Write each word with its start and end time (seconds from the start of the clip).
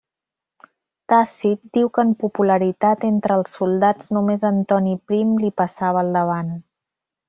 Tàcit 1.13 1.61
diu 1.79 1.91
que 1.99 2.05
en 2.07 2.15
popularitat 2.25 3.07
entre 3.11 3.39
els 3.43 3.55
soldats 3.61 4.11
només 4.19 4.49
Antoni 4.53 5.01
Prim 5.11 5.41
li 5.47 5.57
passava 5.65 6.07
al 6.07 6.15
davant. 6.21 6.55